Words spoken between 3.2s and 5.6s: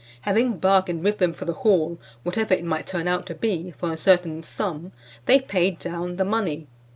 to be, for a certain sum, they